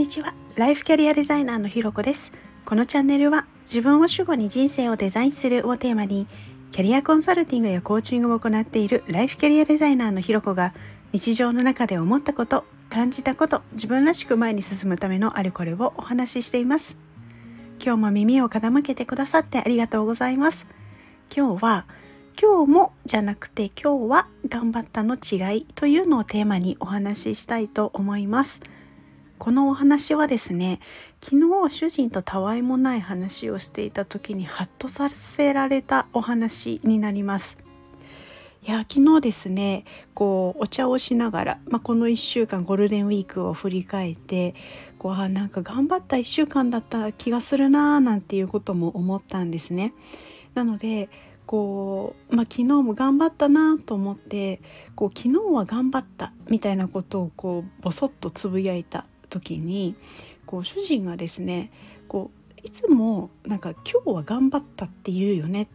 [0.00, 0.32] にちは。
[0.56, 2.32] ライフキャリアデザイナーのひろこです。
[2.64, 6.26] このチャンネルは自分を主語に人生をデザインするをテーマに
[6.72, 10.72] キャリアコンサルティングやコーチングを行っているライフキャリアデザイナーのひろこが
[11.12, 16.96] 日常の中で思ったこと感じたこと自分らしく前に進むためのあれこれをお話ししています。
[17.78, 20.64] 今日も耳を傾けてくださってありがとうございます。
[21.30, 21.84] 今日は
[22.40, 28.62] 今日もじゃなくて今日は頑張ったの違いというのをテーマにお話ししたいと思います。
[29.40, 30.80] このお話はですね
[31.22, 37.56] 昨日主人とたわいもない話をしていた時にハッとさせられたお話になります
[38.62, 44.54] いや昨日ですねこうお茶をしながら、まあ、この1週間ゴールデンウィークを振り返って
[44.98, 49.94] こうあなんか頑張った1週間だった気がするなーなんていうことも思ったんですね。
[50.52, 51.08] なので
[51.46, 54.60] こう、まあ、昨日も頑張ったなと思って
[54.94, 59.94] こう昨日は頑張ったみたいなことをこうボソッとつぶやいた時に
[60.44, 61.70] こう主人がですね
[62.08, 65.68] こういつもなんか「今日は頑張ったって言うよね」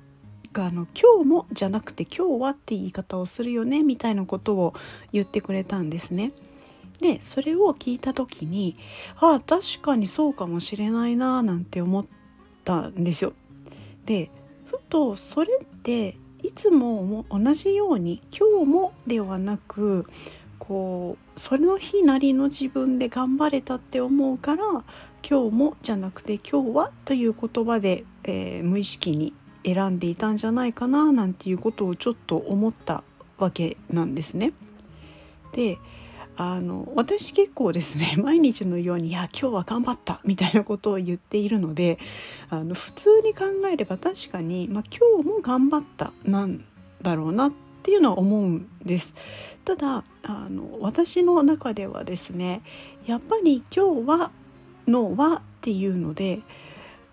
[0.54, 4.74] あの「今日も」じゃなくて「今日は」って言い方をするよねみたいなことを
[5.12, 6.32] 言ってくれたんですね。
[7.02, 8.78] でそれを聞いた時に
[9.18, 12.06] ああ確かにそうかもしれないななんて思っ
[12.64, 13.34] たんですよ。
[14.06, 14.30] で
[14.66, 20.06] ふとそれっていつも同じように今日もではなく
[20.60, 24.64] こうその日なりの自分で頑張れたって思うから
[25.28, 29.34] 今日もじゃなくて今日はという言葉で、えー、無意識に
[29.66, 33.04] 選んでいたんじゃないかななんていうことをちょっと思った
[33.38, 34.54] わけなんですね。
[35.54, 35.78] で
[36.38, 41.98] あの私結構ですね 毎日のように「いや今日は頑張った」みたいなことを言っているので
[42.50, 46.66] あの普通に考えれば確かに、まあ、今日も頑張ったなん
[47.02, 47.52] だろうなっ
[47.86, 49.14] ていうのは思うんです。
[49.64, 52.64] ただあの私の中ではですね
[53.06, 54.32] やっぱり「今日は」
[54.88, 56.42] の「は」っていうので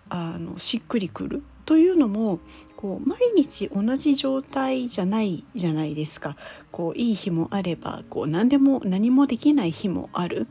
[0.09, 1.43] あのしっくりくる。
[1.65, 2.39] というのも
[2.75, 6.35] こう毎日同じ状態じゃないじゃないですか。
[6.71, 10.47] こういい日もあればこう何でも何もできない日もある。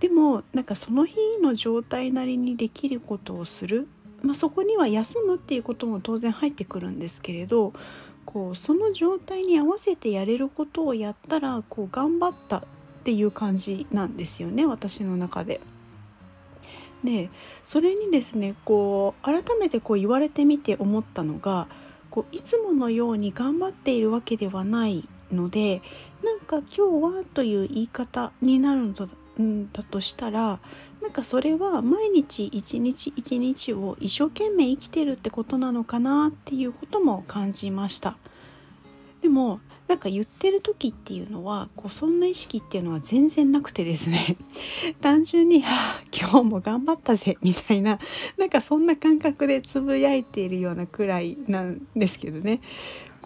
[0.00, 3.88] でもなんかその日の状態なりにできることをする、
[4.22, 7.72] まあ、そこには休むっていうことも当然入ってくるんですけれど
[8.30, 12.62] こうその状態に合わせてやれることをやったらこう頑張ったっ
[13.02, 15.62] ていう感じなんですよね私の中で。
[17.02, 17.30] で
[17.62, 21.68] それにですねこう改めてこう言われてみて思ったのが
[22.10, 25.80] こういつものように頑張っているわけではないので
[26.22, 28.94] なんか「今日は」という言い方になるん
[29.38, 30.58] だんだとしたら
[31.00, 38.16] なんかそれは毎日一日一日を一生懸命生きてるってことなのかなっていうことも感じました。
[39.22, 44.36] でもなんか言ってる時っていうのはこうそんな意識っていうのは全然なくてですね
[45.00, 47.98] 単純に「はあ今日も頑張ったぜ」みたいな
[48.36, 52.60] なんかそんな感覚でつぶやいているようなくらいなんですけどね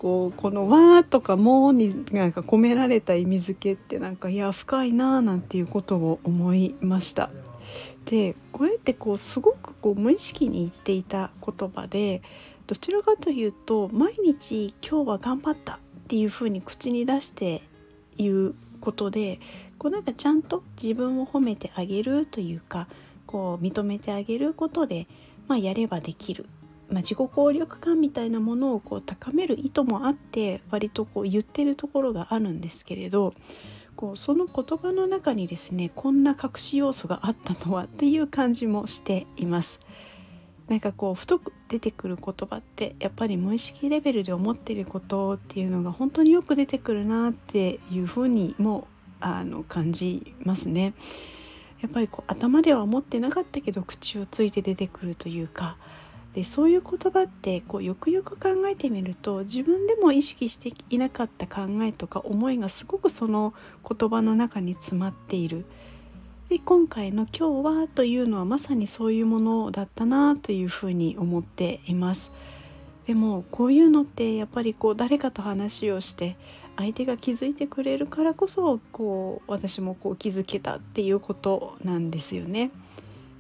[0.03, 7.31] こうこの「わ」とか「も」になんか込められた意味付けってなんかいや深いなあなんていうことを思いました。
[8.05, 12.21] でこれってこうすごくこう無意識に言っていた言葉で
[12.67, 17.63] どちらかというと毎日「今日は頑張った」っていうふうに口に出して
[18.17, 19.39] 言うことで
[19.79, 22.89] こうなんかちゃんと自分を褒めてあげるというか
[23.27, 25.07] こう認めてあげることで、
[25.47, 26.47] まあ、やればできる、
[26.93, 33.35] まあ、自己効力感みたいなものをこう高める意図もあって割とこう言ってるところがあるんですけれど
[33.97, 39.81] こうその言葉の中にですねこんな隠し要素があったとはっていう感じもしています。
[40.69, 48.87] なんかこう太く出てくる言葉ってやっぱり無意識レベルで思ってることっていうのが本当によく出てくるなっていうふうにも
[49.21, 50.95] あの感じますね。
[51.81, 55.77] やっぱりこう頭では思ってなかったけど口をついて出てくるというか
[56.35, 63.53] でそういう言葉ってこうよくよく考えてみると自分でも意識していなかった考えとか思いがすごくその
[63.87, 65.65] 言葉の中に詰まっている。
[66.49, 72.31] で今回の「今日は」というのはまさにそういうものだったなというふうに思っています。
[73.07, 76.37] でもこういうのってやっぱりこう誰かと話をして
[76.77, 82.71] 相手が気づいてくれるからこそこう私もこう気づけたっていうことなんですよね。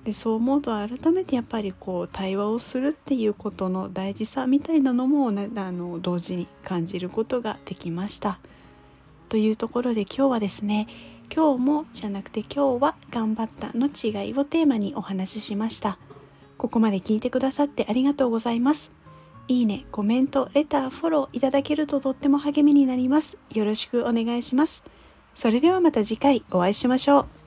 [0.05, 8.39] でそう思うと改めてやっぱりこう対話をするっていうことの大事さみたいなのも、ね、あの同時に感じることができました。
[9.29, 10.89] というところで今日はですね
[11.35, 15.99] 今日もじゃなくて今日は頑張ったの違いをテーマにお話ししました。
[16.59, 18.91] ここまで聞いてくださってありがとうございます。
[19.49, 23.39] いいね、コメント、レター、フォローいただけるととっても励みになります。
[23.53, 24.85] よろしくお願いします。
[25.35, 27.42] それではまた次回お会いしましょう。